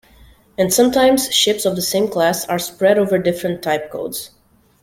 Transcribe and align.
And 0.57 0.73
sometimes, 0.73 1.31
ships 1.31 1.63
of 1.63 1.75
the 1.75 1.81
same 1.83 2.07
class 2.07 2.43
are 2.45 2.57
spread 2.57 2.97
over 2.97 3.19
different 3.19 3.61
Type 3.61 3.91
codes. 3.91 4.31